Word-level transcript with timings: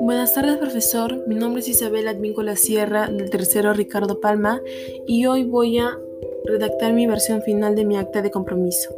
Buenas 0.00 0.34
tardes, 0.34 0.58
profesor. 0.58 1.26
Mi 1.26 1.34
nombre 1.34 1.60
es 1.60 1.68
Isabel 1.68 2.08
Advíncola 2.08 2.56
Sierra, 2.56 3.08
del 3.08 3.30
tercero 3.30 3.72
Ricardo 3.72 4.20
Palma, 4.20 4.60
y 5.06 5.26
hoy 5.26 5.44
voy 5.44 5.78
a 5.78 5.98
redactar 6.44 6.92
mi 6.92 7.06
versión 7.06 7.42
final 7.42 7.74
de 7.74 7.84
mi 7.84 7.96
acta 7.96 8.20
de 8.20 8.30
compromiso. 8.30 8.90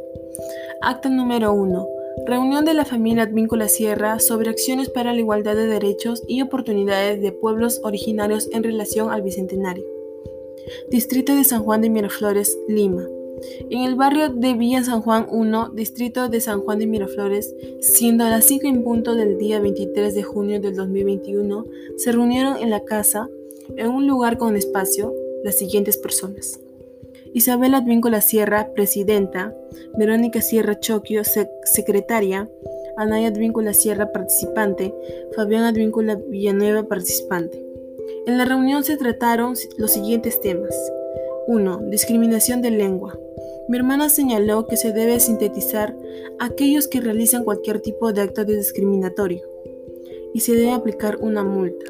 Acta 0.81 1.09
número 1.09 1.53
1. 1.53 1.87
Reunión 2.25 2.65
de 2.65 2.73
la 2.73 2.83
familia 2.83 3.23
Advíncola 3.23 3.67
Sierra 3.69 4.19
sobre 4.19 4.49
acciones 4.49 4.89
para 4.89 5.13
la 5.13 5.19
igualdad 5.19 5.55
de 5.55 5.67
derechos 5.67 6.23
y 6.27 6.41
oportunidades 6.41 7.21
de 7.21 7.31
pueblos 7.31 7.79
originarios 7.83 8.49
en 8.51 8.63
relación 8.63 9.11
al 9.11 9.21
Bicentenario. 9.21 9.85
Distrito 10.89 11.35
de 11.35 11.43
San 11.43 11.63
Juan 11.63 11.81
de 11.81 11.89
Miraflores, 11.89 12.57
Lima. 12.67 13.07
En 13.69 13.83
el 13.83 13.95
barrio 13.95 14.29
de 14.29 14.53
Villa 14.53 14.83
San 14.83 15.01
Juan 15.01 15.27
1, 15.29 15.69
distrito 15.69 16.29
de 16.29 16.41
San 16.41 16.61
Juan 16.61 16.79
de 16.79 16.87
Miraflores, 16.87 17.55
siendo 17.81 18.23
a 18.23 18.29
las 18.29 18.45
5 18.45 18.67
en 18.67 18.83
punto 18.83 19.15
del 19.15 19.37
día 19.37 19.59
23 19.59 20.13
de 20.15 20.23
junio 20.23 20.59
del 20.59 20.75
2021, 20.75 21.65
se 21.97 22.11
reunieron 22.11 22.57
en 22.57 22.69
la 22.69 22.83
casa, 22.83 23.29
en 23.75 23.89
un 23.89 24.07
lugar 24.07 24.37
con 24.37 24.55
espacio, 24.55 25.13
las 25.43 25.57
siguientes 25.57 25.97
personas. 25.97 26.59
Isabel 27.33 27.75
Advíncola 27.75 28.21
Sierra, 28.21 28.71
presidenta, 28.73 29.55
Verónica 29.97 30.41
Sierra 30.41 30.79
Choquio, 30.79 31.21
secretaria, 31.63 32.49
Anaya 32.97 33.27
Advíncola 33.27 33.73
Sierra, 33.73 34.11
participante, 34.11 34.93
Fabián 35.35 35.63
Advíncola 35.63 36.15
Villanueva, 36.15 36.83
participante. 36.83 37.63
En 38.25 38.37
la 38.37 38.45
reunión 38.45 38.83
se 38.83 38.97
trataron 38.97 39.53
los 39.77 39.91
siguientes 39.91 40.41
temas. 40.41 40.73
1. 41.47 41.89
Discriminación 41.89 42.61
de 42.61 42.71
lengua. 42.71 43.17
Mi 43.69 43.77
hermana 43.77 44.07
señaló 44.07 44.65
que 44.65 44.77
se 44.77 44.93
debe 44.93 45.19
sintetizar 45.19 45.95
aquellos 46.39 46.87
que 46.87 47.01
realizan 47.01 47.43
cualquier 47.43 47.81
tipo 47.81 48.13
de 48.13 48.21
acto 48.21 48.45
discriminatorio 48.45 49.41
y 50.33 50.39
se 50.39 50.55
debe 50.55 50.71
aplicar 50.71 51.17
una 51.19 51.43
multa. 51.43 51.85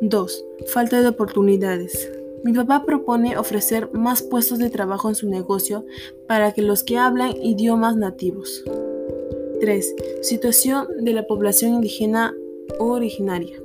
2. 0.00 0.44
Falta 0.66 1.02
de 1.02 1.08
oportunidades. 1.08 2.10
Mi 2.42 2.52
papá 2.52 2.84
propone 2.84 3.36
ofrecer 3.36 3.90
más 3.92 4.22
puestos 4.22 4.58
de 4.58 4.70
trabajo 4.70 5.08
en 5.08 5.14
su 5.14 5.28
negocio 5.28 5.84
para 6.26 6.52
que 6.52 6.62
los 6.62 6.82
que 6.82 6.96
hablan 6.96 7.34
idiomas 7.42 7.96
nativos. 7.96 8.64
3. 9.60 9.94
Situación 10.22 10.86
de 11.00 11.12
la 11.12 11.26
población 11.26 11.74
indígena 11.74 12.34
originaria. 12.78 13.58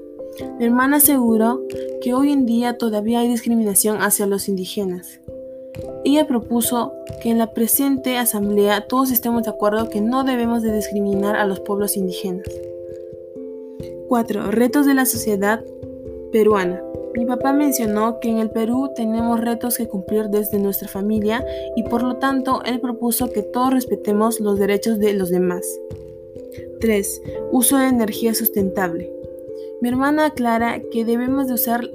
Mi 0.57 0.65
hermana 0.65 0.97
aseguró 0.97 1.61
que 2.01 2.13
hoy 2.13 2.31
en 2.31 2.45
día 2.45 2.77
todavía 2.77 3.19
hay 3.19 3.29
discriminación 3.29 3.97
hacia 4.01 4.27
los 4.27 4.47
indígenas. 4.47 5.19
Ella 6.03 6.27
propuso 6.27 6.93
que 7.21 7.29
en 7.29 7.37
la 7.37 7.53
presente 7.53 8.17
asamblea 8.17 8.87
todos 8.87 9.11
estemos 9.11 9.43
de 9.43 9.51
acuerdo 9.51 9.89
que 9.89 10.01
no 10.01 10.23
debemos 10.23 10.63
de 10.63 10.73
discriminar 10.73 11.35
a 11.35 11.45
los 11.45 11.59
pueblos 11.59 11.97
indígenas. 11.97 12.45
4. 14.07 14.51
Retos 14.51 14.85
de 14.85 14.93
la 14.93 15.05
sociedad 15.05 15.63
peruana. 16.31 16.81
Mi 17.15 17.25
papá 17.25 17.53
mencionó 17.53 18.19
que 18.19 18.29
en 18.29 18.37
el 18.37 18.49
Perú 18.49 18.91
tenemos 18.95 19.39
retos 19.39 19.77
que 19.77 19.87
cumplir 19.87 20.29
desde 20.29 20.59
nuestra 20.59 20.87
familia 20.87 21.45
y 21.75 21.83
por 21.83 22.03
lo 22.03 22.17
tanto 22.17 22.61
él 22.65 22.79
propuso 22.79 23.31
que 23.31 23.41
todos 23.41 23.73
respetemos 23.73 24.39
los 24.39 24.59
derechos 24.59 24.99
de 24.99 25.13
los 25.13 25.29
demás. 25.29 25.65
3. 26.79 27.21
Uso 27.51 27.77
de 27.77 27.87
energía 27.87 28.33
sustentable. 28.33 29.11
Mi 29.81 29.89
hermana 29.89 30.25
aclara 30.25 30.81
que 30.91 31.05
debemos 31.05 31.47
de 31.47 31.53
usar 31.53 31.89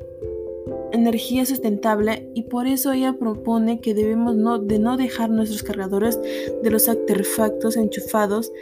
energía 0.95 1.45
sustentable 1.45 2.31
y 2.35 2.45
por 2.45 2.67
eso 2.67 2.93
ella 2.93 3.17
propone 3.19 3.81
que 3.81 3.95
debemos 3.95 4.37
no, 4.37 4.59
de 4.59 4.79
no 4.79 4.97
dejar 4.97 5.31
nuestros 5.31 5.63
cargadores 5.63 6.19
de 6.63 6.71
los 6.71 6.89
artefactos 6.89 7.77
enchufados 7.77 8.53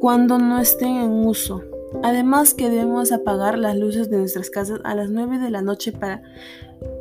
cuando 0.00 0.38
no 0.38 0.60
estén 0.60 0.96
en 0.96 1.10
uso. 1.26 1.62
Además 2.02 2.54
que 2.54 2.68
debemos 2.68 3.12
apagar 3.12 3.58
las 3.58 3.76
luces 3.76 4.10
de 4.10 4.18
nuestras 4.18 4.50
casas 4.50 4.80
a 4.84 4.94
las 4.94 5.10
9 5.10 5.38
de 5.38 5.50
la 5.50 5.62
noche 5.62 5.92
para 5.92 6.22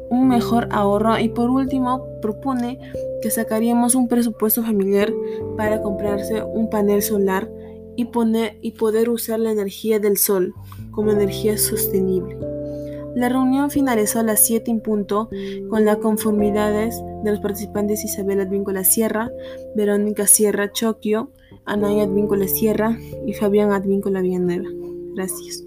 un 0.10 0.28
mejor 0.28 0.68
ahorro 0.72 1.18
y 1.18 1.30
por 1.30 1.50
último 1.50 2.06
propone 2.22 2.80
que 3.22 3.32
sacaríamos 3.32 3.96
un 3.96 4.08
presupuesto 4.08 4.62
familiar 4.62 5.12
para 5.58 5.82
comprarse 5.82 6.44
un 6.44 6.70
panel 6.70 7.02
solar 7.02 7.50
y, 7.96 8.06
poner, 8.06 8.58
y 8.62 8.72
poder 8.72 9.10
usar 9.10 9.40
la 9.40 9.52
energía 9.52 10.00
del 10.00 10.18
sol 10.18 10.54
como 10.92 11.12
energía 11.12 11.58
sostenible. 11.58 12.53
La 13.16 13.30
reunión 13.30 13.70
finalizó 13.70 14.20
a 14.20 14.24
las 14.24 14.46
7 14.46 14.72
en 14.72 14.82
punto 14.82 15.30
con 15.70 15.86
las 15.86 15.98
conformidades 15.98 17.02
de 17.24 17.32
los 17.32 17.40
participantes 17.40 18.04
Isabel 18.04 18.42
Advíncola 18.42 18.84
Sierra, 18.84 19.32
Verónica 19.76 20.28
Sierra 20.28 20.72
Choquio, 20.72 21.32
Anaya 21.66 22.04
Advíncola 22.04 22.48
Sierra 22.48 22.98
y 23.26 23.34
Fabián 23.34 23.72
Advíncola 23.72 24.22
Villanueva. 24.22 24.70
Gracias. 25.16 25.64